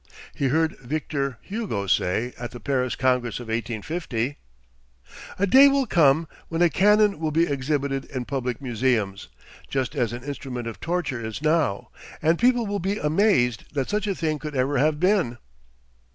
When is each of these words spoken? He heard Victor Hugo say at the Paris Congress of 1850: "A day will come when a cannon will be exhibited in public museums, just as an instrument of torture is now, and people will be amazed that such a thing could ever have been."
He 0.33 0.47
heard 0.47 0.79
Victor 0.79 1.37
Hugo 1.43 1.85
say 1.85 2.33
at 2.39 2.49
the 2.49 2.59
Paris 2.59 2.95
Congress 2.95 3.39
of 3.39 3.49
1850: 3.49 4.37
"A 5.37 5.45
day 5.45 5.67
will 5.67 5.85
come 5.85 6.27
when 6.47 6.63
a 6.63 6.71
cannon 6.71 7.19
will 7.19 7.29
be 7.29 7.45
exhibited 7.45 8.05
in 8.05 8.25
public 8.25 8.59
museums, 8.63 9.27
just 9.69 9.95
as 9.95 10.11
an 10.11 10.23
instrument 10.23 10.65
of 10.65 10.79
torture 10.79 11.23
is 11.23 11.43
now, 11.43 11.91
and 12.19 12.39
people 12.39 12.65
will 12.65 12.79
be 12.79 12.97
amazed 12.97 13.65
that 13.75 13.91
such 13.91 14.07
a 14.07 14.15
thing 14.15 14.39
could 14.39 14.55
ever 14.55 14.79
have 14.79 14.99
been." 14.99 15.37